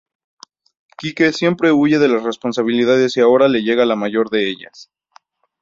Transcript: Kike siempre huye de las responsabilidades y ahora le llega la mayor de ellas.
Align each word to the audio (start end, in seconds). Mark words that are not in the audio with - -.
Kike 0.97 1.31
siempre 1.31 1.71
huye 1.71 1.99
de 1.99 2.07
las 2.07 2.23
responsabilidades 2.23 3.15
y 3.17 3.19
ahora 3.19 3.47
le 3.47 3.61
llega 3.61 3.85
la 3.85 3.95
mayor 3.95 4.31
de 4.31 4.49
ellas. 4.49 4.89